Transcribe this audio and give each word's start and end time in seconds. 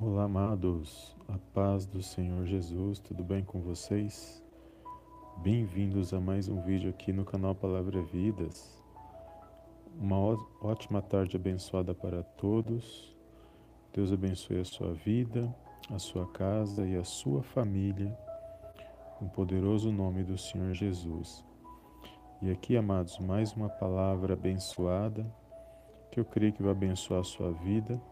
Olá, 0.00 0.24
amados, 0.24 1.14
a 1.28 1.38
paz 1.54 1.86
do 1.86 2.02
Senhor 2.02 2.44
Jesus, 2.46 2.98
tudo 2.98 3.22
bem 3.22 3.44
com 3.44 3.60
vocês? 3.60 4.42
Bem-vindos 5.36 6.12
a 6.12 6.18
mais 6.20 6.48
um 6.48 6.60
vídeo 6.60 6.90
aqui 6.90 7.12
no 7.12 7.24
canal 7.24 7.54
Palavra 7.54 8.02
Vidas. 8.02 8.82
Uma 9.96 10.16
ótima 10.60 11.00
tarde 11.00 11.36
abençoada 11.36 11.94
para 11.94 12.24
todos. 12.24 13.16
Deus 13.92 14.12
abençoe 14.12 14.58
a 14.58 14.64
sua 14.64 14.92
vida, 14.94 15.54
a 15.88 15.98
sua 16.00 16.26
casa 16.26 16.84
e 16.84 16.96
a 16.96 17.04
sua 17.04 17.44
família, 17.44 18.18
no 19.20 19.28
poderoso 19.30 19.92
nome 19.92 20.24
do 20.24 20.36
Senhor 20.36 20.74
Jesus. 20.74 21.44
E 22.42 22.50
aqui, 22.50 22.76
amados, 22.76 23.16
mais 23.20 23.52
uma 23.52 23.68
palavra 23.68 24.32
abençoada 24.32 25.24
que 26.10 26.18
eu 26.18 26.24
creio 26.24 26.52
que 26.52 26.64
vai 26.64 26.72
abençoar 26.72 27.20
a 27.20 27.24
sua 27.24 27.52
vida 27.52 28.02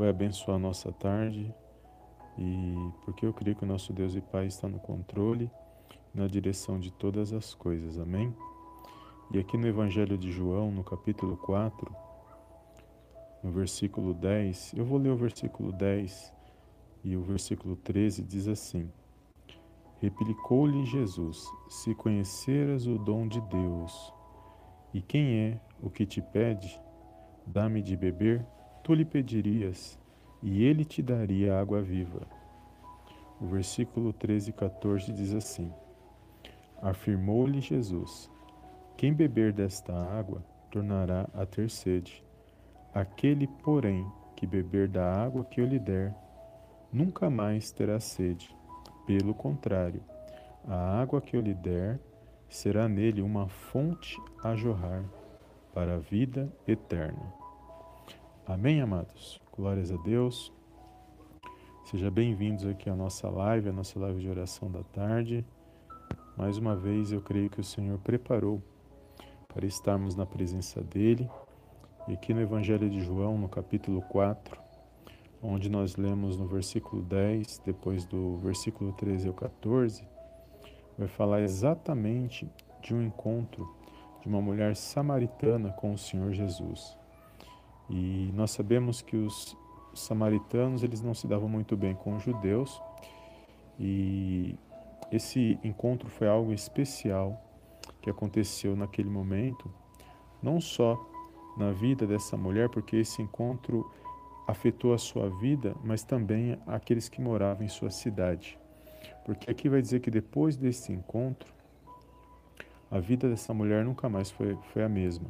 vai 0.00 0.08
abençoar 0.08 0.56
a 0.56 0.58
nossa 0.58 0.90
tarde 0.90 1.54
e 2.38 2.74
porque 3.04 3.26
eu 3.26 3.34
creio 3.34 3.54
que 3.54 3.64
o 3.64 3.66
nosso 3.66 3.92
Deus 3.92 4.14
e 4.14 4.20
Pai 4.22 4.46
está 4.46 4.66
no 4.66 4.78
controle, 4.78 5.50
na 6.14 6.26
direção 6.26 6.80
de 6.80 6.90
todas 6.90 7.34
as 7.34 7.52
coisas. 7.52 7.98
Amém? 7.98 8.34
E 9.30 9.38
aqui 9.38 9.58
no 9.58 9.66
Evangelho 9.66 10.16
de 10.16 10.32
João, 10.32 10.70
no 10.70 10.82
capítulo 10.82 11.36
4, 11.36 11.94
no 13.42 13.50
versículo 13.50 14.14
10, 14.14 14.72
eu 14.74 14.86
vou 14.86 14.96
ler 14.96 15.10
o 15.10 15.16
versículo 15.16 15.70
10 15.70 16.32
e 17.04 17.14
o 17.14 17.20
versículo 17.20 17.76
13 17.76 18.22
diz 18.22 18.48
assim: 18.48 18.90
Replicou-lhe 20.00 20.86
Jesus: 20.86 21.46
Se 21.68 21.94
conheceras 21.94 22.86
o 22.86 22.96
dom 22.96 23.28
de 23.28 23.40
Deus, 23.42 24.14
e 24.94 25.02
quem 25.02 25.36
é 25.40 25.60
o 25.82 25.90
que 25.90 26.06
te 26.06 26.22
pede, 26.22 26.80
dá-me 27.46 27.82
de 27.82 27.98
beber, 27.98 28.46
tu 28.82 28.94
lhe 28.94 29.04
pedirias, 29.04 29.98
e 30.42 30.64
ele 30.64 30.84
te 30.84 31.02
daria 31.02 31.60
água 31.60 31.82
viva. 31.82 32.26
O 33.40 33.46
versículo 33.46 34.12
13 34.12 34.50
e 34.50 34.52
14 34.52 35.12
diz 35.12 35.34
assim: 35.34 35.72
Afirmou-lhe 36.82 37.60
Jesus: 37.60 38.30
Quem 38.96 39.12
beber 39.12 39.52
desta 39.52 39.94
água 39.94 40.44
tornará 40.70 41.28
a 41.34 41.44
ter 41.44 41.68
sede. 41.68 42.24
Aquele, 42.92 43.46
porém, 43.46 44.06
que 44.36 44.46
beber 44.46 44.88
da 44.88 45.22
água 45.22 45.44
que 45.44 45.60
eu 45.60 45.66
lhe 45.66 45.78
der, 45.78 46.14
nunca 46.92 47.28
mais 47.28 47.70
terá 47.70 48.00
sede. 48.00 48.54
Pelo 49.06 49.34
contrário, 49.34 50.02
a 50.66 51.00
água 51.00 51.20
que 51.20 51.36
eu 51.36 51.40
lhe 51.40 51.54
der 51.54 51.98
será 52.48 52.88
nele 52.88 53.22
uma 53.22 53.48
fonte 53.48 54.16
a 54.42 54.54
jorrar 54.54 55.04
para 55.72 55.94
a 55.96 55.98
vida 55.98 56.52
eterna. 56.66 57.39
Amém, 58.46 58.80
amados? 58.80 59.40
Glórias 59.56 59.92
a 59.92 59.96
Deus. 59.98 60.50
Sejam 61.84 62.10
bem-vindos 62.10 62.66
aqui 62.66 62.88
à 62.88 62.96
nossa 62.96 63.28
live, 63.28 63.68
a 63.68 63.72
nossa 63.72 63.98
live 64.00 64.18
de 64.18 64.28
oração 64.28 64.70
da 64.70 64.82
tarde. 64.82 65.44
Mais 66.36 66.56
uma 66.56 66.74
vez, 66.74 67.12
eu 67.12 67.20
creio 67.20 67.50
que 67.50 67.60
o 67.60 67.64
Senhor 67.64 67.98
preparou 67.98 68.60
para 69.46 69.66
estarmos 69.66 70.16
na 70.16 70.24
presença 70.24 70.82
dEle. 70.82 71.30
E 72.08 72.14
aqui 72.14 72.32
no 72.32 72.40
Evangelho 72.40 72.88
de 72.88 73.00
João, 73.00 73.36
no 73.38 73.48
capítulo 73.48 74.00
4, 74.02 74.58
onde 75.42 75.68
nós 75.68 75.96
lemos 75.96 76.36
no 76.36 76.46
versículo 76.46 77.02
10, 77.02 77.62
depois 77.64 78.04
do 78.06 78.38
versículo 78.38 78.92
13 78.94 79.28
ao 79.28 79.34
14, 79.34 80.02
vai 80.98 81.08
falar 81.08 81.42
exatamente 81.42 82.50
de 82.82 82.94
um 82.94 83.02
encontro 83.02 83.68
de 84.22 84.28
uma 84.28 84.40
mulher 84.40 84.74
samaritana 84.74 85.70
com 85.72 85.92
o 85.92 85.98
Senhor 85.98 86.32
Jesus. 86.32 86.98
E 87.90 88.30
nós 88.34 88.52
sabemos 88.52 89.02
que 89.02 89.16
os 89.16 89.56
samaritanos 89.92 90.82
eles 90.82 91.02
não 91.02 91.12
se 91.12 91.26
davam 91.26 91.48
muito 91.48 91.76
bem 91.76 91.94
com 91.94 92.16
os 92.16 92.22
judeus 92.22 92.80
e 93.78 94.54
esse 95.10 95.58
encontro 95.64 96.08
foi 96.08 96.28
algo 96.28 96.52
especial 96.52 97.42
que 98.00 98.08
aconteceu 98.08 98.76
naquele 98.76 99.10
momento, 99.10 99.72
não 100.42 100.60
só 100.60 100.98
na 101.56 101.72
vida 101.72 102.06
dessa 102.06 102.36
mulher, 102.36 102.68
porque 102.68 102.96
esse 102.96 103.20
encontro 103.20 103.90
afetou 104.46 104.94
a 104.94 104.98
sua 104.98 105.28
vida, 105.28 105.74
mas 105.82 106.04
também 106.04 106.58
aqueles 106.66 107.08
que 107.08 107.20
moravam 107.20 107.64
em 107.64 107.68
sua 107.68 107.90
cidade. 107.90 108.58
Porque 109.24 109.50
aqui 109.50 109.68
vai 109.68 109.80
dizer 109.80 110.00
que 110.00 110.10
depois 110.10 110.56
desse 110.56 110.92
encontro, 110.92 111.52
a 112.90 112.98
vida 112.98 113.28
dessa 113.28 113.54
mulher 113.54 113.84
nunca 113.84 114.08
mais 114.08 114.30
foi, 114.30 114.56
foi 114.72 114.82
a 114.82 114.88
mesma. 114.88 115.28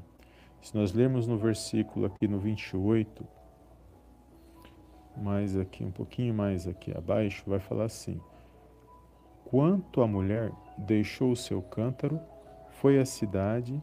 Se 0.62 0.76
nós 0.76 0.92
lermos 0.92 1.26
no 1.26 1.38
versículo 1.38 2.06
aqui 2.06 2.28
no 2.28 2.38
28, 2.38 3.26
mais 5.16 5.56
aqui, 5.56 5.84
um 5.84 5.90
pouquinho 5.90 6.34
mais 6.34 6.68
aqui 6.68 6.96
abaixo, 6.96 7.42
vai 7.46 7.58
falar 7.58 7.84
assim: 7.84 8.20
Quanto 9.44 10.02
a 10.02 10.06
mulher 10.06 10.52
deixou 10.78 11.32
o 11.32 11.36
seu 11.36 11.60
cântaro, 11.62 12.20
foi 12.70 12.98
à 12.98 13.04
cidade 13.04 13.80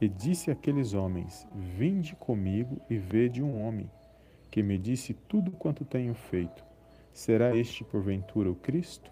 e 0.00 0.08
disse 0.08 0.50
àqueles 0.50 0.94
homens: 0.94 1.46
Vinde 1.54 2.14
comigo 2.16 2.80
e 2.88 2.96
vede 2.96 3.42
um 3.42 3.62
homem 3.64 3.90
que 4.50 4.62
me 4.62 4.78
disse 4.78 5.14
tudo 5.14 5.50
quanto 5.50 5.84
tenho 5.84 6.14
feito. 6.14 6.64
Será 7.12 7.56
este 7.56 7.84
porventura 7.84 8.50
o 8.50 8.54
Cristo? 8.54 9.10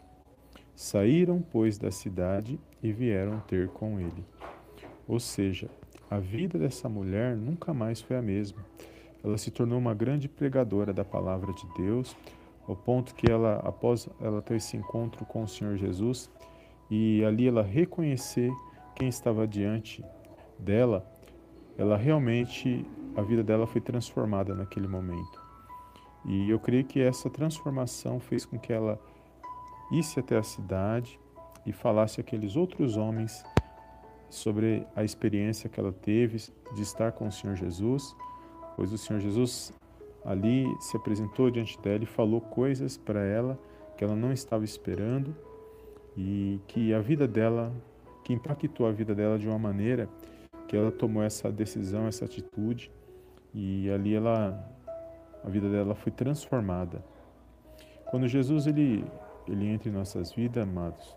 Saíram, 0.75 1.43
pois, 1.43 1.77
da 1.77 1.91
cidade 1.91 2.59
e 2.83 2.93
vieram 2.93 3.41
ter 3.41 3.69
com 3.69 4.01
ele. 4.01 4.25
Ou 5.07 5.21
seja, 5.21 5.69
a 6.11 6.19
vida 6.19 6.59
dessa 6.59 6.89
mulher 6.89 7.37
nunca 7.37 7.73
mais 7.73 8.01
foi 8.01 8.17
a 8.17 8.23
mesma. 8.23 8.65
Ela 9.23 9.39
se 9.39 9.51
tornou 9.51 9.79
uma 9.79 9.95
grande 9.95 10.29
pregadora 10.29 10.93
da 10.93 11.05
palavra 11.05 11.53
de 11.53 11.65
Deus, 11.77 12.17
ao 12.67 12.75
ponto 12.75 13.15
que 13.15 13.31
ela, 13.31 13.61
após 13.65 14.09
ela 14.21 14.43
ter 14.43 14.57
esse 14.57 14.77
encontro 14.77 15.25
com 15.25 15.45
o 15.45 15.49
Senhor 15.49 15.77
Jesus, 15.77 16.29
e 16.91 17.25
ali 17.25 17.47
ela 17.47 17.63
reconhecer 17.63 18.51
quem 18.97 19.09
estava 19.09 19.47
diante 19.47 20.05
dela, 20.59 21.07
ela 21.79 21.97
realmente, 21.97 22.85
a 23.17 23.23
vida 23.23 23.45
dela 23.45 23.67
foi 23.67 23.81
transformada 23.81 24.55
naquele 24.55 24.89
momento. 24.89 25.41
E 26.25 26.51
eu 26.51 26.59
creio 26.59 26.85
que 26.85 27.01
essa 27.01 27.31
transformação 27.31 28.19
fez 28.19 28.45
com 28.45 28.59
que 28.59 28.73
ela 28.73 28.99
isse 29.93 30.19
até 30.19 30.37
a 30.37 30.43
cidade 30.43 31.19
e 31.65 31.73
falasse 31.73 32.21
àqueles 32.21 32.57
outros 32.57 32.97
homens 32.97 33.45
sobre 34.31 34.87
a 34.95 35.05
experiência 35.05 35.69
que 35.69 35.79
ela 35.79 35.93
teve 35.93 36.39
de 36.75 36.83
estar 36.83 37.13
com 37.13 37.27
o 37.27 37.33
Senhor 37.33 37.57
Jesus, 37.57 38.17
pois 38.77 38.93
o 38.93 38.99
Senhor 38.99 39.21
Jesus 39.21 39.73
ali 40.25 40.67
se 40.81 40.97
apresentou 40.97 41.51
diante 41.51 41.79
dela 41.81 42.05
e 42.05 42.07
falou 42.07 42.41
coisas 42.41 42.97
para 42.97 43.25
ela 43.25 43.59
que 43.97 44.05
ela 44.05 44.17
não 44.17 44.33
estava 44.33 44.65
esperando 44.65 45.37
e 46.17 46.61
que 46.69 46.95
a 46.95 47.01
vida 47.01 47.27
dela, 47.27 47.73
que 48.25 48.33
impactou 48.33 48.87
a 48.87 48.93
vida 48.93 49.15
dela 49.15 49.39
de 49.39 49.47
uma 49.47 49.59
maneira 49.59 50.09
que 50.69 50.77
ela 50.77 50.91
tomou 50.91 51.23
essa 51.23 51.51
decisão, 51.51 52.07
essa 52.07 52.25
atitude 52.25 52.91
e 53.53 53.91
ali 53.91 54.15
ela 54.15 54.67
a 55.43 55.49
vida 55.49 55.69
dela 55.69 55.95
foi 55.95 56.13
transformada. 56.13 57.05
Quando 58.11 58.29
Jesus 58.29 58.67
ele 58.67 59.05
ele 59.49 59.67
entra 59.67 59.89
em 59.89 59.93
nossas 59.93 60.33
vidas, 60.33 60.63
amados, 60.63 61.17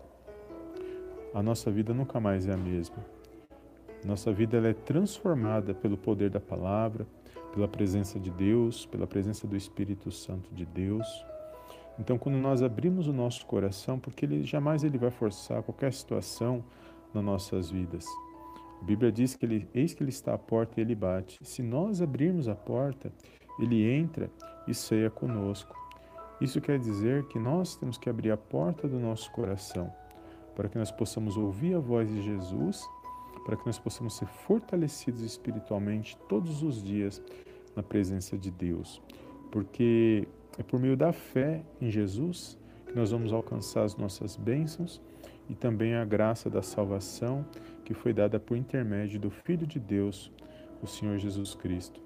a 1.34 1.42
nossa 1.42 1.68
vida 1.68 1.92
nunca 1.92 2.20
mais 2.20 2.46
é 2.46 2.52
a 2.52 2.56
mesma. 2.56 3.04
Nossa 4.04 4.32
vida 4.32 4.56
ela 4.56 4.68
é 4.68 4.72
transformada 4.72 5.74
pelo 5.74 5.98
poder 5.98 6.30
da 6.30 6.38
palavra, 6.38 7.04
pela 7.52 7.66
presença 7.66 8.20
de 8.20 8.30
Deus, 8.30 8.86
pela 8.86 9.04
presença 9.04 9.44
do 9.44 9.56
Espírito 9.56 10.12
Santo 10.12 10.54
de 10.54 10.64
Deus. 10.64 11.06
Então, 11.98 12.16
quando 12.16 12.36
nós 12.36 12.62
abrimos 12.62 13.08
o 13.08 13.12
nosso 13.12 13.44
coração, 13.46 13.98
porque 13.98 14.24
ele 14.24 14.44
jamais 14.44 14.84
ele 14.84 14.96
vai 14.96 15.10
forçar 15.10 15.60
qualquer 15.64 15.92
situação 15.92 16.64
nas 17.12 17.24
nossas 17.24 17.68
vidas. 17.68 18.06
A 18.80 18.84
Bíblia 18.84 19.10
diz 19.10 19.34
que 19.34 19.44
ele, 19.44 19.68
eis 19.74 19.92
que 19.92 20.04
ele 20.04 20.10
está 20.10 20.34
à 20.34 20.38
porta 20.38 20.78
e 20.78 20.82
ele 20.82 20.94
bate. 20.94 21.40
Se 21.42 21.62
nós 21.62 22.00
abrirmos 22.00 22.46
a 22.46 22.54
porta, 22.54 23.12
ele 23.58 23.90
entra 23.90 24.30
e 24.68 24.74
ceia 24.74 25.10
conosco. 25.10 25.74
Isso 26.40 26.60
quer 26.60 26.78
dizer 26.78 27.24
que 27.26 27.38
nós 27.40 27.74
temos 27.74 27.98
que 27.98 28.08
abrir 28.08 28.30
a 28.30 28.36
porta 28.36 28.86
do 28.86 29.00
nosso 29.00 29.30
coração 29.32 29.92
para 30.54 30.68
que 30.68 30.78
nós 30.78 30.90
possamos 30.90 31.36
ouvir 31.36 31.74
a 31.74 31.80
voz 31.80 32.08
de 32.08 32.22
Jesus, 32.22 32.88
para 33.44 33.56
que 33.56 33.66
nós 33.66 33.78
possamos 33.78 34.16
ser 34.16 34.26
fortalecidos 34.26 35.20
espiritualmente 35.22 36.16
todos 36.28 36.62
os 36.62 36.82
dias 36.82 37.22
na 37.76 37.82
presença 37.82 38.38
de 38.38 38.50
Deus. 38.50 39.02
Porque 39.50 40.26
é 40.58 40.62
por 40.62 40.80
meio 40.80 40.96
da 40.96 41.12
fé 41.12 41.62
em 41.80 41.90
Jesus 41.90 42.58
que 42.86 42.94
nós 42.94 43.10
vamos 43.10 43.32
alcançar 43.32 43.82
as 43.84 43.96
nossas 43.96 44.36
bênçãos 44.36 45.00
e 45.48 45.54
também 45.54 45.94
a 45.94 46.04
graça 46.04 46.48
da 46.48 46.62
salvação 46.62 47.44
que 47.84 47.92
foi 47.92 48.12
dada 48.12 48.40
por 48.40 48.56
intermédio 48.56 49.20
do 49.20 49.30
Filho 49.30 49.66
de 49.66 49.78
Deus, 49.78 50.32
o 50.82 50.86
Senhor 50.86 51.18
Jesus 51.18 51.54
Cristo. 51.54 52.00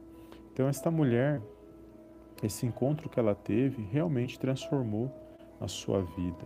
Então, 0.53 0.69
esta 0.69 0.91
mulher, 0.91 1.41
esse 2.43 2.67
encontro 2.67 3.09
que 3.09 3.21
ela 3.21 3.35
teve, 3.35 3.83
realmente 3.93 4.39
transformou 4.39 5.13
a 5.61 5.69
sua 5.69 6.03
vida. 6.03 6.45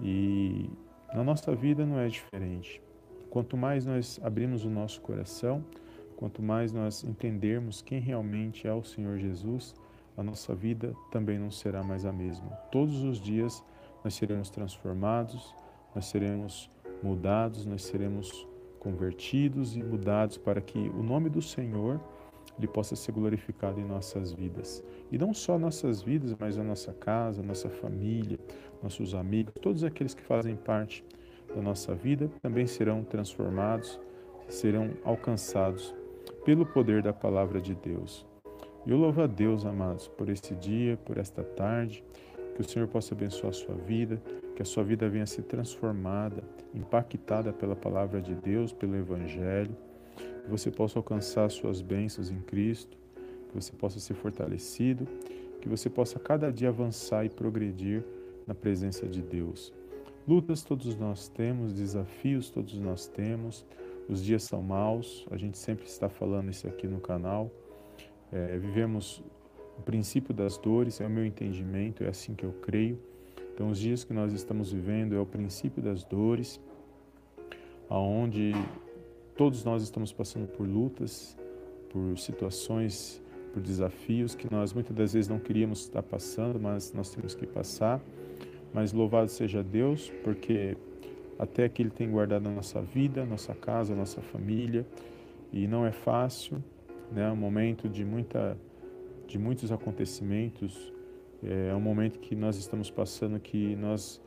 E 0.00 0.68
na 1.14 1.24
nossa 1.24 1.54
vida 1.54 1.86
não 1.86 1.98
é 1.98 2.08
diferente. 2.08 2.82
Quanto 3.30 3.56
mais 3.56 3.84
nós 3.84 4.18
abrimos 4.22 4.64
o 4.64 4.70
nosso 4.70 5.00
coração, 5.00 5.64
quanto 6.16 6.42
mais 6.42 6.72
nós 6.72 7.04
entendermos 7.04 7.82
quem 7.82 8.00
realmente 8.00 8.66
é 8.66 8.72
o 8.72 8.82
Senhor 8.82 9.18
Jesus, 9.18 9.74
a 10.16 10.22
nossa 10.22 10.54
vida 10.54 10.94
também 11.10 11.38
não 11.38 11.50
será 11.50 11.82
mais 11.82 12.04
a 12.04 12.12
mesma. 12.12 12.48
Todos 12.72 13.02
os 13.02 13.20
dias 13.20 13.62
nós 14.02 14.14
seremos 14.14 14.50
transformados, 14.50 15.54
nós 15.94 16.06
seremos 16.06 16.68
mudados, 17.02 17.64
nós 17.64 17.84
seremos 17.84 18.46
convertidos 18.80 19.76
e 19.76 19.82
mudados 19.82 20.36
para 20.36 20.60
que 20.60 20.78
o 20.78 21.02
nome 21.02 21.28
do 21.28 21.42
Senhor 21.42 22.00
ele 22.58 22.66
possa 22.66 22.96
ser 22.96 23.12
glorificado 23.12 23.80
em 23.80 23.84
nossas 23.84 24.32
vidas. 24.32 24.82
E 25.10 25.16
não 25.16 25.32
só 25.32 25.58
nossas 25.58 26.02
vidas, 26.02 26.34
mas 26.38 26.58
a 26.58 26.64
nossa 26.64 26.92
casa, 26.92 27.40
a 27.40 27.44
nossa 27.44 27.70
família, 27.70 28.38
nossos 28.82 29.14
amigos, 29.14 29.54
todos 29.62 29.84
aqueles 29.84 30.14
que 30.14 30.22
fazem 30.22 30.56
parte 30.56 31.04
da 31.54 31.62
nossa 31.62 31.94
vida 31.94 32.30
também 32.42 32.66
serão 32.66 33.04
transformados, 33.04 33.98
serão 34.48 34.90
alcançados 35.04 35.94
pelo 36.44 36.66
poder 36.66 37.02
da 37.02 37.12
palavra 37.12 37.60
de 37.60 37.74
Deus. 37.74 38.26
Eu 38.86 38.96
louvo 38.96 39.22
a 39.22 39.26
Deus, 39.26 39.64
amados, 39.64 40.08
por 40.08 40.28
este 40.28 40.54
dia, 40.54 40.96
por 40.96 41.18
esta 41.18 41.42
tarde, 41.42 42.02
que 42.54 42.60
o 42.62 42.68
Senhor 42.68 42.88
possa 42.88 43.14
abençoar 43.14 43.50
a 43.50 43.52
sua 43.52 43.74
vida, 43.74 44.20
que 44.56 44.62
a 44.62 44.64
sua 44.64 44.82
vida 44.82 45.08
venha 45.08 45.24
a 45.24 45.26
ser 45.26 45.42
transformada, 45.42 46.42
impactada 46.74 47.52
pela 47.52 47.76
palavra 47.76 48.20
de 48.20 48.34
Deus, 48.34 48.72
pelo 48.72 48.96
Evangelho, 48.96 49.76
que 50.18 50.50
você 50.50 50.70
possa 50.70 50.98
alcançar 50.98 51.50
suas 51.50 51.80
bênçãos 51.80 52.30
em 52.30 52.40
Cristo, 52.40 52.96
que 53.48 53.54
você 53.54 53.72
possa 53.72 53.98
ser 54.00 54.14
fortalecido, 54.14 55.06
que 55.60 55.68
você 55.68 55.88
possa 55.88 56.18
cada 56.18 56.52
dia 56.52 56.68
avançar 56.68 57.24
e 57.24 57.28
progredir 57.28 58.04
na 58.46 58.54
presença 58.54 59.06
de 59.06 59.22
Deus. 59.22 59.72
Lutas 60.26 60.62
todos 60.62 60.96
nós 60.96 61.28
temos, 61.28 61.72
desafios 61.72 62.50
todos 62.50 62.78
nós 62.78 63.06
temos, 63.06 63.64
os 64.08 64.22
dias 64.22 64.42
são 64.42 64.62
maus, 64.62 65.26
a 65.30 65.36
gente 65.36 65.58
sempre 65.58 65.86
está 65.86 66.08
falando 66.08 66.50
isso 66.50 66.66
aqui 66.66 66.86
no 66.86 67.00
canal. 67.00 67.50
É, 68.32 68.58
vivemos 68.58 69.22
o 69.78 69.82
princípio 69.82 70.34
das 70.34 70.58
dores, 70.58 71.00
é 71.00 71.06
o 71.06 71.10
meu 71.10 71.24
entendimento, 71.24 72.04
é 72.04 72.08
assim 72.08 72.34
que 72.34 72.44
eu 72.44 72.52
creio. 72.60 72.98
Então, 73.54 73.70
os 73.70 73.78
dias 73.78 74.04
que 74.04 74.12
nós 74.12 74.32
estamos 74.32 74.72
vivendo 74.72 75.14
é 75.14 75.20
o 75.20 75.26
princípio 75.26 75.82
das 75.82 76.04
dores, 76.04 76.60
aonde 77.88 78.52
todos 79.38 79.62
nós 79.62 79.84
estamos 79.84 80.12
passando 80.12 80.48
por 80.48 80.66
lutas, 80.66 81.38
por 81.90 82.18
situações, 82.18 83.22
por 83.52 83.62
desafios 83.62 84.34
que 84.34 84.52
nós 84.52 84.72
muitas 84.72 84.94
das 84.96 85.12
vezes 85.12 85.28
não 85.28 85.38
queríamos 85.38 85.82
estar 85.82 86.02
passando, 86.02 86.58
mas 86.58 86.92
nós 86.92 87.14
temos 87.14 87.36
que 87.36 87.46
passar. 87.46 88.00
Mas 88.74 88.92
louvado 88.92 89.30
seja 89.30 89.62
Deus, 89.62 90.12
porque 90.24 90.76
até 91.38 91.64
aqui 91.66 91.82
Ele 91.82 91.90
tem 91.90 92.10
guardado 92.10 92.48
a 92.48 92.50
nossa 92.50 92.82
vida, 92.82 93.22
a 93.22 93.24
nossa 93.24 93.54
casa, 93.54 93.94
a 93.94 93.96
nossa 93.96 94.20
família, 94.20 94.84
e 95.52 95.68
não 95.68 95.86
é 95.86 95.92
fácil, 95.92 96.62
né? 97.12 97.28
É 97.28 97.30
um 97.30 97.36
momento 97.36 97.88
de, 97.88 98.04
muita, 98.04 98.58
de 99.28 99.38
muitos 99.38 99.70
acontecimentos, 99.70 100.92
é 101.44 101.72
um 101.76 101.80
momento 101.80 102.18
que 102.18 102.34
nós 102.34 102.56
estamos 102.56 102.90
passando 102.90 103.38
que 103.38 103.76
nós, 103.76 104.20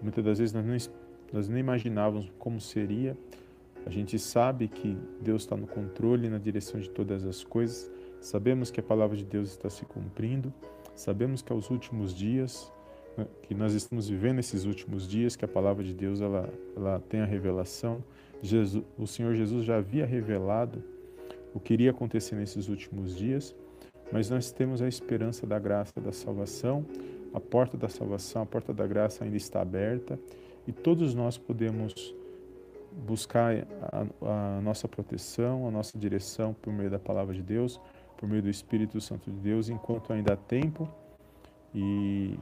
muitas 0.00 0.24
das 0.24 0.38
vezes, 0.38 0.54
nós, 0.54 0.64
não, 0.64 0.94
nós 1.34 1.48
nem 1.50 1.60
imaginávamos 1.60 2.32
como 2.38 2.58
seria. 2.58 3.14
A 3.86 3.90
gente 3.90 4.18
sabe 4.18 4.68
que 4.68 4.96
Deus 5.20 5.42
está 5.42 5.56
no 5.56 5.66
controle, 5.66 6.28
na 6.28 6.38
direção 6.38 6.80
de 6.80 6.88
todas 6.88 7.24
as 7.24 7.44
coisas, 7.44 7.90
sabemos 8.20 8.70
que 8.70 8.80
a 8.80 8.82
palavra 8.82 9.16
de 9.16 9.24
Deus 9.24 9.50
está 9.50 9.68
se 9.68 9.84
cumprindo, 9.84 10.52
sabemos 10.94 11.42
que 11.42 11.52
aos 11.52 11.70
últimos 11.70 12.14
dias, 12.14 12.72
né, 13.16 13.26
que 13.42 13.54
nós 13.54 13.74
estamos 13.74 14.08
vivendo 14.08 14.38
esses 14.38 14.64
últimos 14.64 15.06
dias, 15.06 15.36
que 15.36 15.44
a 15.44 15.48
palavra 15.48 15.84
de 15.84 15.92
Deus 15.92 16.20
ela, 16.20 16.48
ela 16.74 17.00
tem 17.08 17.20
a 17.20 17.26
revelação. 17.26 18.02
Jesus, 18.42 18.84
o 18.98 19.06
Senhor 19.06 19.34
Jesus 19.34 19.64
já 19.64 19.76
havia 19.76 20.06
revelado 20.06 20.82
o 21.52 21.60
que 21.60 21.74
iria 21.74 21.90
acontecer 21.90 22.34
nesses 22.34 22.68
últimos 22.68 23.14
dias, 23.14 23.54
mas 24.10 24.30
nós 24.30 24.50
temos 24.50 24.80
a 24.80 24.88
esperança 24.88 25.46
da 25.46 25.58
graça 25.58 26.00
da 26.00 26.12
salvação, 26.12 26.84
a 27.32 27.40
porta 27.40 27.76
da 27.76 27.88
salvação, 27.88 28.42
a 28.42 28.46
porta 28.46 28.72
da 28.72 28.86
graça 28.86 29.24
ainda 29.24 29.36
está 29.36 29.60
aberta 29.60 30.18
e 30.66 30.72
todos 30.72 31.14
nós 31.14 31.36
podemos 31.36 32.14
buscar 32.96 33.66
a, 33.82 34.56
a 34.56 34.60
nossa 34.60 34.86
proteção, 34.86 35.66
a 35.66 35.70
nossa 35.70 35.98
direção 35.98 36.54
por 36.54 36.72
meio 36.72 36.90
da 36.90 36.98
palavra 36.98 37.34
de 37.34 37.42
Deus, 37.42 37.80
por 38.16 38.28
meio 38.28 38.42
do 38.42 38.48
Espírito 38.48 39.00
Santo 39.00 39.30
de 39.30 39.38
Deus, 39.38 39.68
enquanto 39.68 40.12
ainda 40.12 40.34
há 40.34 40.36
tempo. 40.36 40.88
E, 41.74 42.38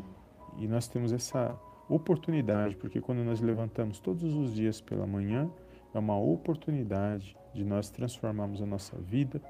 e 0.58 0.68
nós 0.68 0.86
temos 0.86 1.12
essa 1.12 1.58
oportunidade, 1.88 2.76
porque 2.76 3.00
quando 3.00 3.24
nós 3.24 3.40
levantamos 3.40 3.98
todos 3.98 4.34
os 4.34 4.54
dias 4.54 4.80
pela 4.80 5.06
manhã, 5.06 5.50
é 5.94 5.98
uma 5.98 6.18
oportunidade 6.18 7.36
de 7.54 7.64
nós 7.64 7.90
transformarmos 7.90 8.62
a 8.62 8.66
nossa 8.66 8.96
vida, 8.98 9.40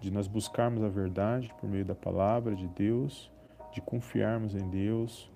de 0.00 0.10
nós 0.10 0.26
buscarmos 0.26 0.82
a 0.82 0.88
verdade 0.88 1.52
por 1.60 1.68
meio 1.68 1.84
da 1.84 1.94
palavra 1.94 2.54
de 2.54 2.68
Deus, 2.68 3.30
de 3.72 3.80
confiarmos 3.80 4.54
em 4.54 4.68
Deus 4.68 5.30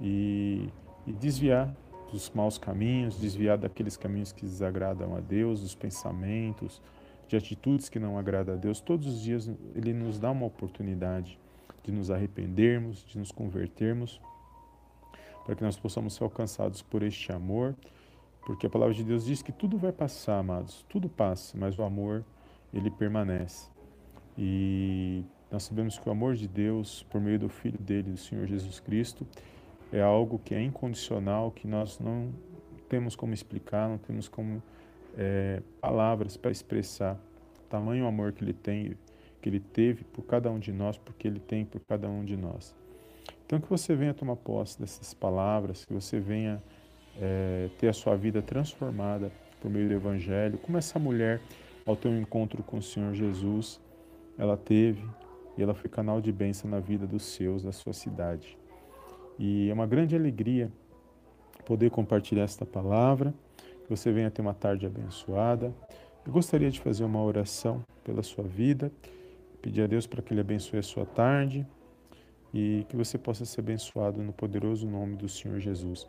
e, 0.00 0.68
e 1.06 1.12
desviar 1.12 1.74
dos 2.10 2.30
maus 2.30 2.58
caminhos, 2.58 3.18
desviar 3.18 3.58
daqueles 3.58 3.96
caminhos 3.96 4.32
que 4.32 4.42
desagradam 4.42 5.16
a 5.16 5.20
Deus, 5.20 5.60
dos 5.60 5.74
pensamentos, 5.74 6.80
de 7.26 7.36
atitudes 7.36 7.88
que 7.88 7.98
não 7.98 8.18
agradam 8.18 8.54
a 8.54 8.56
Deus. 8.58 8.80
Todos 8.80 9.06
os 9.06 9.20
dias 9.20 9.50
Ele 9.74 9.92
nos 9.92 10.18
dá 10.18 10.30
uma 10.30 10.46
oportunidade 10.46 11.38
de 11.82 11.92
nos 11.92 12.10
arrependermos, 12.10 13.04
de 13.04 13.18
nos 13.18 13.30
convertermos, 13.30 14.20
para 15.44 15.54
que 15.54 15.62
nós 15.62 15.78
possamos 15.78 16.14
ser 16.14 16.24
alcançados 16.24 16.82
por 16.82 17.02
este 17.02 17.32
amor 17.32 17.74
porque 18.48 18.66
a 18.66 18.70
palavra 18.70 18.94
de 18.94 19.04
Deus 19.04 19.26
diz 19.26 19.42
que 19.42 19.52
tudo 19.52 19.76
vai 19.76 19.92
passar, 19.92 20.38
amados, 20.38 20.82
tudo 20.88 21.06
passa, 21.06 21.54
mas 21.54 21.78
o 21.78 21.82
amor, 21.82 22.24
ele 22.72 22.90
permanece. 22.90 23.68
E 24.38 25.22
nós 25.50 25.64
sabemos 25.64 25.98
que 25.98 26.08
o 26.08 26.10
amor 26.10 26.34
de 26.34 26.48
Deus, 26.48 27.02
por 27.10 27.20
meio 27.20 27.38
do 27.38 27.50
Filho 27.50 27.78
dele, 27.78 28.12
do 28.12 28.16
Senhor 28.16 28.46
Jesus 28.46 28.80
Cristo, 28.80 29.26
é 29.92 30.00
algo 30.00 30.38
que 30.38 30.54
é 30.54 30.62
incondicional, 30.62 31.50
que 31.50 31.66
nós 31.66 31.98
não 31.98 32.32
temos 32.88 33.16
como 33.16 33.34
explicar, 33.34 33.88
não 33.88 33.98
temos 33.98 34.28
como 34.28 34.62
é, 35.16 35.62
palavras 35.80 36.36
para 36.36 36.50
expressar 36.50 37.18
tamanho 37.68 38.06
amor 38.06 38.32
que 38.32 38.42
ele 38.42 38.52
tem, 38.52 38.96
que 39.40 39.48
ele 39.48 39.60
teve 39.60 40.04
por 40.04 40.22
cada 40.22 40.50
um 40.50 40.58
de 40.58 40.72
nós, 40.72 40.96
porque 40.96 41.28
ele 41.28 41.38
tem 41.38 41.64
por 41.64 41.80
cada 41.80 42.08
um 42.08 42.24
de 42.24 42.36
nós. 42.36 42.74
Então 43.46 43.60
que 43.60 43.68
você 43.68 43.94
venha 43.94 44.12
tomar 44.12 44.36
posse 44.36 44.80
dessas 44.80 45.14
palavras, 45.14 45.84
que 45.84 45.92
você 45.92 46.18
venha 46.18 46.62
é, 47.20 47.68
ter 47.78 47.88
a 47.88 47.92
sua 47.92 48.16
vida 48.16 48.42
transformada 48.42 49.30
por 49.60 49.70
meio 49.70 49.88
do 49.88 49.94
Evangelho, 49.94 50.58
como 50.58 50.78
essa 50.78 50.98
mulher, 50.98 51.40
ao 51.84 51.96
ter 51.96 52.08
um 52.08 52.18
encontro 52.18 52.62
com 52.62 52.78
o 52.78 52.82
Senhor 52.82 53.14
Jesus, 53.14 53.80
ela 54.36 54.56
teve 54.56 55.02
e 55.56 55.62
ela 55.62 55.74
foi 55.74 55.90
canal 55.90 56.20
de 56.20 56.30
bênção 56.30 56.70
na 56.70 56.78
vida 56.78 57.06
dos 57.06 57.24
seus, 57.24 57.62
da 57.62 57.72
sua 57.72 57.92
cidade. 57.92 58.56
E 59.38 59.70
é 59.70 59.72
uma 59.72 59.86
grande 59.86 60.16
alegria 60.16 60.70
poder 61.64 61.90
compartilhar 61.90 62.44
esta 62.44 62.64
palavra, 62.64 63.34
que 63.84 63.90
você 63.90 64.10
venha 64.10 64.30
ter 64.30 64.42
uma 64.42 64.54
tarde 64.54 64.86
abençoada. 64.86 65.72
Eu 66.26 66.32
gostaria 66.32 66.70
de 66.70 66.80
fazer 66.80 67.04
uma 67.04 67.22
oração 67.22 67.82
pela 68.02 68.22
sua 68.22 68.44
vida, 68.44 68.90
pedir 69.62 69.82
a 69.82 69.86
Deus 69.86 70.06
para 70.06 70.22
que 70.22 70.32
Ele 70.32 70.40
abençoe 70.40 70.78
a 70.78 70.82
sua 70.82 71.04
tarde 71.04 71.66
e 72.52 72.86
que 72.88 72.96
você 72.96 73.18
possa 73.18 73.44
ser 73.44 73.60
abençoado 73.60 74.22
no 74.22 74.32
poderoso 74.32 74.86
nome 74.86 75.16
do 75.16 75.28
Senhor 75.28 75.60
Jesus. 75.60 76.06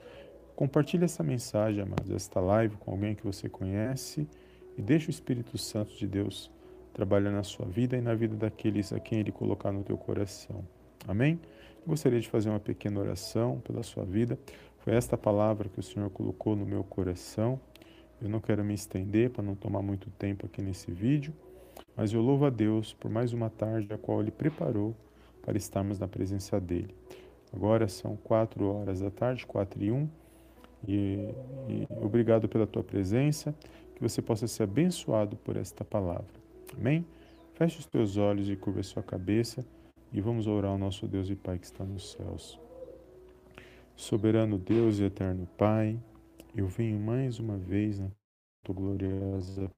Compartilhe 0.55 1.05
essa 1.05 1.23
mensagem, 1.23 1.83
amados, 1.83 2.11
esta 2.11 2.39
live 2.39 2.75
com 2.77 2.91
alguém 2.91 3.15
que 3.15 3.25
você 3.25 3.47
conhece 3.47 4.27
e 4.77 4.81
deixe 4.81 5.07
o 5.07 5.11
Espírito 5.11 5.57
Santo 5.57 5.93
de 5.95 6.07
Deus 6.07 6.51
trabalhar 6.93 7.31
na 7.31 7.43
sua 7.43 7.65
vida 7.65 7.95
e 7.97 8.01
na 8.01 8.13
vida 8.13 8.35
daqueles 8.35 8.91
a 8.91 8.99
quem 8.99 9.19
Ele 9.19 9.31
colocar 9.31 9.71
no 9.71 9.83
teu 9.83 9.97
coração. 9.97 10.63
Amém? 11.07 11.39
Gostaria 11.85 12.19
de 12.19 12.29
fazer 12.29 12.49
uma 12.49 12.59
pequena 12.59 12.99
oração 12.99 13.59
pela 13.61 13.81
sua 13.83 14.03
vida. 14.03 14.37
Foi 14.79 14.93
esta 14.93 15.17
palavra 15.17 15.69
que 15.69 15.79
o 15.79 15.83
Senhor 15.83 16.09
colocou 16.09 16.55
no 16.55 16.65
meu 16.65 16.83
coração. 16.83 17.59
Eu 18.21 18.29
não 18.29 18.39
quero 18.39 18.63
me 18.63 18.73
estender 18.73 19.29
para 19.29 19.43
não 19.43 19.55
tomar 19.55 19.81
muito 19.81 20.09
tempo 20.11 20.45
aqui 20.45 20.61
nesse 20.61 20.91
vídeo, 20.91 21.33
mas 21.95 22.11
eu 22.13 22.21
louvo 22.21 22.45
a 22.45 22.49
Deus 22.49 22.93
por 22.93 23.09
mais 23.09 23.33
uma 23.33 23.49
tarde 23.49 23.91
a 23.93 23.97
qual 23.97 24.21
Ele 24.21 24.31
preparou 24.31 24.95
para 25.41 25.57
estarmos 25.57 25.97
na 25.99 26.07
presença 26.07 26.59
dEle. 26.59 26.93
Agora 27.53 27.87
são 27.87 28.15
quatro 28.17 28.65
horas 28.65 28.99
da 28.99 29.09
tarde, 29.09 29.45
quatro 29.45 29.81
e 29.83 29.91
um. 29.91 30.07
E, 30.87 31.29
e 31.67 31.87
obrigado 32.01 32.47
pela 32.47 32.67
tua 32.67 32.83
presença, 32.83 33.55
que 33.95 34.01
você 34.01 34.21
possa 34.21 34.47
ser 34.47 34.63
abençoado 34.63 35.35
por 35.37 35.57
esta 35.57 35.83
palavra. 35.83 36.27
Amém? 36.77 37.05
Feche 37.55 37.79
os 37.79 37.85
teus 37.85 38.15
olhos 38.15 38.49
e 38.49 38.55
curva 38.55 38.81
a 38.81 38.83
sua 38.83 39.03
cabeça 39.03 39.65
e 40.11 40.21
vamos 40.21 40.47
orar 40.47 40.71
ao 40.71 40.77
nosso 40.77 41.07
Deus 41.07 41.29
e 41.29 41.35
Pai 41.35 41.59
que 41.59 41.65
está 41.65 41.83
nos 41.83 42.11
céus. 42.11 42.59
Soberano 43.95 44.57
Deus 44.57 44.99
e 44.99 45.03
eterno 45.03 45.47
Pai, 45.57 45.99
eu 46.55 46.67
venho 46.67 46.99
mais 46.99 47.39
uma 47.39 47.57
vez 47.57 47.99
na 47.99 48.09
tua 48.63 48.75
gloriosa 48.75 49.69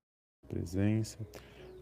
presença 0.47 1.19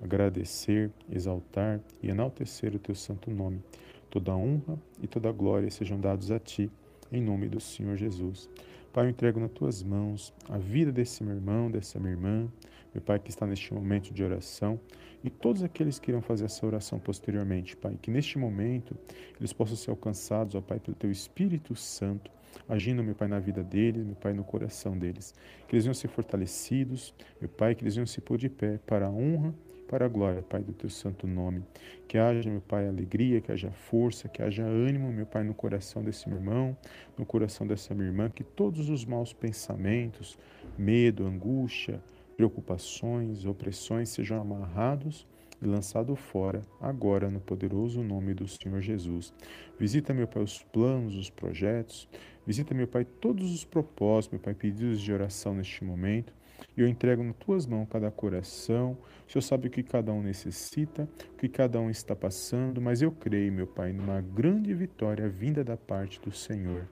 agradecer, 0.02 0.92
exaltar 1.10 1.80
e 2.02 2.10
enaltecer 2.10 2.74
o 2.76 2.80
teu 2.80 2.96
santo 2.96 3.30
nome. 3.30 3.62
Toda 4.10 4.36
honra 4.36 4.80
e 5.02 5.08
toda 5.08 5.32
glória 5.32 5.70
sejam 5.70 6.00
dados 6.00 6.32
a 6.32 6.40
ti, 6.40 6.72
em 7.12 7.22
nome 7.22 7.48
do 7.48 7.60
Senhor 7.60 7.96
Jesus. 7.96 8.50
Pai, 8.92 9.06
eu 9.06 9.10
entrego 9.10 9.40
nas 9.40 9.52
tuas 9.52 9.84
mãos 9.84 10.34
a 10.50 10.58
vida 10.58 10.92
desse 10.92 11.24
meu 11.24 11.36
irmão, 11.36 11.70
dessa 11.70 12.00
minha 12.00 12.14
irmã, 12.14 12.48
meu 12.94 13.02
Pai, 13.02 13.20
que 13.20 13.30
está 13.30 13.46
neste 13.46 13.74
momento 13.74 14.14
de 14.14 14.24
oração, 14.24 14.80
e 15.24 15.30
todos 15.30 15.64
aqueles 15.64 16.00
que 16.00 16.12
irão 16.12 16.22
fazer 16.22 16.46
essa 16.46 16.66
oração 16.66 16.98
posteriormente, 16.98 17.76
Pai, 17.76 17.98
que 18.02 18.10
neste 18.10 18.38
momento 18.38 18.96
eles 19.40 19.52
possam 19.52 19.76
ser 19.76 19.90
alcançados, 19.92 20.56
ó 20.56 20.62
Pai, 20.62 20.80
pelo 20.80 20.96
Teu 20.96 21.12
Espírito 21.12 21.76
Santo, 21.76 22.32
agindo, 22.68 23.04
meu 23.04 23.16
Pai, 23.16 23.28
na 23.28 23.40
vida 23.40 23.64
deles, 23.64 24.06
meu 24.06 24.16
Pai, 24.16 24.34
no 24.34 24.44
coração 24.44 24.98
deles. 24.98 25.34
Que 25.68 25.76
eles 25.76 25.86
venham 25.86 25.94
ser 25.94 26.08
fortalecidos, 26.08 27.14
meu 27.40 27.50
Pai, 27.50 27.76
que 27.76 27.84
eles 27.84 27.96
venham 27.96 28.08
se 28.08 28.22
pôr 28.22 28.38
de 28.38 28.50
pé 28.50 28.80
para 28.86 29.08
a 29.08 29.10
honra 29.10 29.54
para 29.90 30.06
a 30.06 30.08
glória, 30.08 30.44
Pai, 30.44 30.62
do 30.62 30.72
teu 30.72 30.90
santo 30.90 31.26
nome. 31.26 31.64
Que 32.08 32.20
haja, 32.20 32.48
meu 32.48 32.62
Pai, 32.62 32.88
alegria, 32.88 33.42
que 33.42 33.52
haja 33.52 33.72
força, 33.72 34.30
que 34.30 34.42
haja 34.42 34.64
ânimo, 34.64 35.12
meu 35.12 35.26
Pai, 35.26 35.44
no 35.44 35.54
coração 35.54 36.04
desse 36.04 36.30
meu 36.30 36.38
irmão, 36.38 36.78
no 37.18 37.26
coração 37.26 37.66
dessa 37.66 37.96
minha 37.96 38.08
irmã, 38.08 38.30
que 38.30 38.44
todos 38.44 38.88
os 38.88 39.04
maus 39.04 39.34
pensamentos, 39.34 40.38
medo, 40.78 41.26
angústia, 41.26 42.00
preocupações, 42.40 43.44
opressões 43.44 44.08
sejam 44.08 44.40
amarrados 44.40 45.28
e 45.62 45.66
lançados 45.66 46.18
fora, 46.18 46.66
agora, 46.80 47.30
no 47.30 47.42
poderoso 47.42 48.02
nome 48.02 48.34
do 48.34 48.48
Senhor 48.48 48.80
Jesus. 48.80 49.34
Visita, 49.78 50.14
meu 50.14 50.26
Pai, 50.26 50.42
os 50.42 50.64
planos, 50.64 51.18
os 51.18 51.30
projetos, 51.30 52.08
visita, 52.48 52.74
meu 52.74 52.88
Pai, 52.88 53.04
todos 53.04 53.54
os 53.54 53.66
propósitos, 53.66 54.32
meu 54.32 54.40
Pai, 54.40 54.54
pedidos 54.54 55.02
de 55.02 55.12
oração 55.12 55.54
neste 55.54 55.84
momento 55.84 56.34
e 56.78 56.82
eu 56.82 56.88
entrego 56.88 57.22
nas 57.22 57.36
tuas 57.36 57.66
mãos 57.66 57.90
cada 57.90 58.10
coração. 58.10 58.98
O 59.28 59.32
Senhor 59.34 59.42
sabe 59.42 59.68
o 59.68 59.70
que 59.70 59.84
cada 59.84 60.14
um 60.14 60.22
necessita, 60.22 61.10
o 61.34 61.36
que 61.36 61.50
cada 61.50 61.78
um 61.82 61.90
está 61.90 62.16
passando, 62.16 62.80
mas 62.80 63.02
eu 63.02 63.12
creio, 63.12 63.52
meu 63.52 63.68
Pai, 63.68 63.92
numa 63.92 64.22
grande 64.22 64.74
vitória 64.74 65.28
vinda 65.28 65.62
da 65.62 65.76
parte 65.76 66.22
do 66.22 66.32
Senhor. 66.32 66.88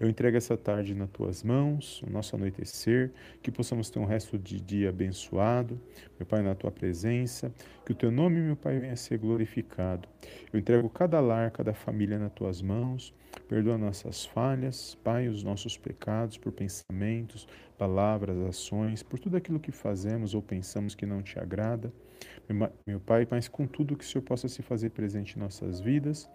Eu 0.00 0.08
entrego 0.08 0.36
essa 0.36 0.56
tarde 0.56 0.94
nas 0.94 1.10
tuas 1.10 1.42
mãos, 1.42 2.00
o 2.02 2.10
nosso 2.10 2.36
anoitecer, 2.36 3.10
que 3.42 3.50
possamos 3.50 3.90
ter 3.90 3.98
um 3.98 4.04
resto 4.04 4.38
de 4.38 4.60
dia 4.60 4.90
abençoado, 4.90 5.80
meu 6.16 6.24
Pai, 6.24 6.40
na 6.40 6.54
tua 6.54 6.70
presença, 6.70 7.52
que 7.84 7.90
o 7.90 7.94
teu 7.96 8.12
nome, 8.12 8.40
meu 8.40 8.54
Pai, 8.54 8.78
venha 8.78 8.94
ser 8.94 9.18
glorificado. 9.18 10.08
Eu 10.52 10.60
entrego 10.60 10.88
cada 10.88 11.18
lar, 11.18 11.50
cada 11.50 11.74
família 11.74 12.16
nas 12.16 12.32
tuas 12.32 12.62
mãos, 12.62 13.12
perdoa 13.48 13.76
nossas 13.76 14.24
falhas, 14.24 14.94
Pai, 15.02 15.26
os 15.26 15.42
nossos 15.42 15.76
pecados 15.76 16.38
por 16.38 16.52
pensamentos, 16.52 17.48
palavras, 17.76 18.38
ações, 18.38 19.02
por 19.02 19.18
tudo 19.18 19.36
aquilo 19.36 19.58
que 19.58 19.72
fazemos 19.72 20.32
ou 20.32 20.40
pensamos 20.40 20.94
que 20.94 21.06
não 21.06 21.22
te 21.22 21.40
agrada. 21.40 21.92
Meu 22.86 22.98
Pai, 22.98 23.26
mas 23.30 23.46
com 23.46 23.66
tudo 23.66 23.96
que 23.96 24.04
o 24.04 24.06
Senhor 24.06 24.24
possa 24.24 24.48
se 24.48 24.62
fazer 24.62 24.90
presente 24.90 25.36
em 25.36 25.38
nossas 25.38 25.80
vidas, 25.80 26.28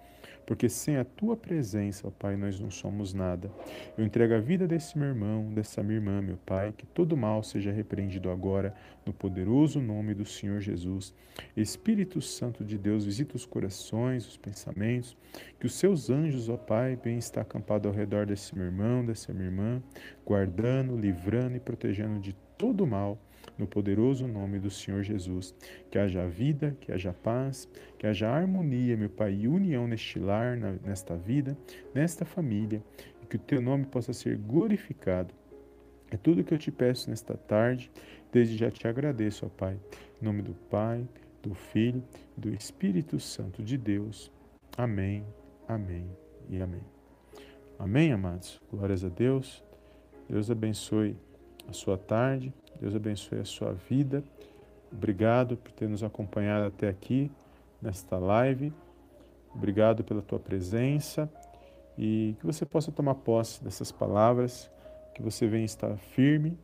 porque 0.46 0.70
sem 0.70 0.98
a 0.98 1.04
tua 1.04 1.36
presença, 1.36 2.08
ó 2.08 2.12
Pai, 2.12 2.36
nós 2.36 2.60
não 2.60 2.70
somos 2.70 3.14
nada. 3.14 3.52
Eu 3.98 4.06
entrego 4.06 4.36
a 4.36 4.40
vida 4.40 4.68
desse 4.68 4.98
meu 4.98 5.08
irmão, 5.08 5.52
dessa 5.54 5.82
minha 5.82 5.98
irmã, 5.98 6.22
meu 6.22 6.38
Pai, 6.46 6.72
que 6.78 6.86
todo 6.86 7.18
mal 7.18 7.42
seja 7.42 7.72
repreendido 7.72 8.30
agora, 8.30 8.76
no 9.06 9.12
poderoso 9.12 9.82
nome 9.82 10.14
do 10.14 10.26
Senhor 10.26 10.62
Jesus. 10.62 11.16
Espírito 11.58 12.22
Santo 12.22 12.64
de 12.64 12.78
Deus, 12.78 13.06
visita 13.06 13.36
os 13.36 13.46
corações, 13.46 14.28
os 14.28 14.38
pensamentos, 14.38 15.18
que 15.60 15.66
os 15.66 15.74
seus 15.74 16.10
anjos, 16.10 16.48
ó 16.48 16.58
Pai, 16.58 16.96
venham 17.02 17.18
estar 17.18 17.42
acampados 17.42 17.88
ao 17.88 17.98
redor 17.98 18.26
desse 18.28 18.56
meu 18.56 18.66
irmão, 18.66 19.04
dessa 19.04 19.34
minha 19.34 19.48
irmã, 19.48 19.82
guardando, 20.24 20.96
livrando 20.96 21.58
e 21.58 21.60
protegendo 21.60 22.20
de 22.20 22.34
todo 22.58 22.86
mal 22.86 23.18
no 23.58 23.68
poderoso 23.68 24.28
nome 24.28 24.60
do 24.60 24.70
Senhor 24.70 25.04
Jesus. 25.04 25.56
Que 25.90 25.98
haja 25.98 26.28
vida, 26.28 26.76
que 26.80 26.92
haja 26.92 27.14
paz, 27.14 27.68
que 27.98 28.08
haja 28.08 28.30
harmonia, 28.30 28.98
meu 28.98 29.10
Pai, 29.10 29.34
e 29.34 29.48
união 29.48 29.88
neste 29.88 30.20
lar, 30.20 30.58
nesta 30.58 31.16
vida, 31.16 31.58
nesta 31.94 32.26
família, 32.26 32.84
e 33.22 33.26
que 33.26 33.36
o 33.36 33.40
teu 33.40 33.62
nome 33.62 33.86
possa 33.86 34.14
ser 34.14 34.38
glorificado. 34.38 35.34
É 36.12 36.18
tudo 36.18 36.44
que 36.44 36.54
eu 36.54 36.58
te 36.58 36.72
peço 36.72 37.10
nesta 37.10 37.36
tarde, 37.36 37.92
desde 38.32 38.56
já 38.58 38.70
te 38.70 38.88
agradeço, 38.88 39.46
ó 39.46 39.50
Pai. 39.50 39.80
Em 40.22 40.26
nome 40.26 40.42
do 40.42 40.54
Pai, 40.70 41.08
do 41.42 41.54
Filho 41.54 42.04
e 42.38 42.42
do 42.42 42.54
Espírito 42.54 43.20
Santo 43.20 43.64
de 43.64 43.78
Deus. 43.78 44.32
Amém, 44.78 45.26
amém 45.68 46.08
e 46.50 46.62
amém. 46.62 46.84
Amém, 47.78 48.12
amados? 48.12 48.62
Glórias 48.72 49.04
a 49.04 49.10
Deus. 49.10 49.64
Deus 50.30 50.50
abençoe 50.50 51.18
a 51.68 51.74
sua 51.74 51.98
tarde. 51.98 52.54
Deus 52.80 52.96
abençoe 52.96 53.40
a 53.40 53.46
sua 53.46 53.74
vida. 53.74 54.24
Obrigado 54.92 55.58
por 55.58 55.72
ter 55.72 55.88
nos 55.88 56.04
acompanhado 56.04 56.68
até 56.68 56.88
aqui 56.88 57.32
nesta 57.82 58.18
live. 58.18 58.74
Obrigado 59.54 60.04
pela 60.04 60.22
tua 60.22 60.40
presença 60.40 61.30
e 61.98 62.36
que 62.40 62.46
você 62.46 62.66
possa 62.66 62.92
tomar 62.92 63.16
posse 63.16 63.64
dessas 63.64 63.92
palavras, 63.92 64.70
que 65.14 65.22
você 65.22 65.48
venha 65.48 65.66
estar 65.66 65.96
firme, 65.98 66.58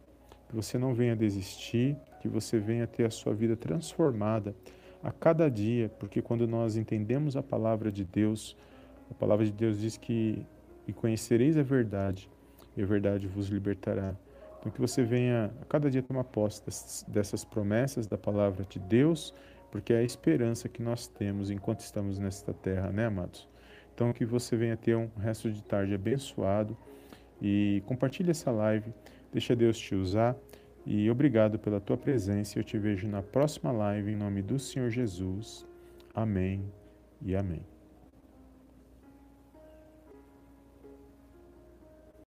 que 0.47 0.55
você 0.55 0.77
não 0.77 0.93
venha 0.93 1.15
desistir, 1.15 1.95
que 2.21 2.27
você 2.27 2.59
venha 2.59 2.87
ter 2.87 3.05
a 3.05 3.11
sua 3.11 3.33
vida 3.33 3.55
transformada 3.55 4.55
a 5.03 5.11
cada 5.11 5.49
dia, 5.49 5.89
porque 5.99 6.21
quando 6.21 6.47
nós 6.47 6.75
entendemos 6.75 7.37
a 7.37 7.43
palavra 7.43 7.91
de 7.91 8.03
Deus, 8.03 8.55
a 9.09 9.13
palavra 9.13 9.45
de 9.45 9.51
Deus 9.51 9.79
diz 9.79 9.97
que 9.97 10.45
e 10.87 10.93
conhecereis 10.93 11.55
a 11.55 11.61
verdade, 11.61 12.29
e 12.75 12.81
a 12.81 12.85
verdade 12.85 13.27
vos 13.27 13.47
libertará. 13.47 14.15
Então, 14.59 14.71
que 14.71 14.81
você 14.81 15.03
venha 15.03 15.51
a 15.61 15.65
cada 15.65 15.89
dia 15.89 16.03
tomar 16.03 16.25
posse 16.25 16.61
dessas 17.07 17.45
promessas 17.45 18.07
da 18.07 18.17
palavra 18.17 18.65
de 18.65 18.77
Deus, 18.77 19.33
porque 19.71 19.93
é 19.93 19.99
a 19.99 20.03
esperança 20.03 20.67
que 20.67 20.81
nós 20.83 21.07
temos 21.07 21.49
enquanto 21.49 21.79
estamos 21.79 22.19
nesta 22.19 22.53
terra, 22.53 22.91
né, 22.91 23.05
amados? 23.05 23.47
Então, 23.95 24.11
que 24.11 24.25
você 24.25 24.57
venha 24.57 24.75
ter 24.75 24.95
um 24.95 25.09
resto 25.17 25.51
de 25.51 25.63
tarde 25.63 25.93
abençoado 25.93 26.77
e 27.41 27.81
compartilhe 27.85 28.31
essa 28.31 28.51
live, 28.51 28.93
deixa 29.31 29.55
Deus 29.55 29.77
te 29.77 29.95
usar 29.95 30.35
e 30.85 31.09
obrigado 31.09 31.57
pela 31.57 31.79
tua 31.79 31.97
presença. 31.97 32.59
Eu 32.59 32.63
te 32.63 32.77
vejo 32.77 33.07
na 33.07 33.21
próxima 33.21 33.71
live 33.71 34.11
em 34.11 34.15
nome 34.15 34.41
do 34.41 34.59
Senhor 34.59 34.89
Jesus. 34.89 35.65
Amém 36.13 36.63
e 37.21 37.35
amém. 37.35 37.78